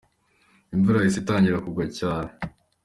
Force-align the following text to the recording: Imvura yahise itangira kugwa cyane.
Imvura 0.73 0.97
yahise 0.99 1.17
itangira 1.21 1.63
kugwa 1.65 1.85
cyane. 1.97 2.29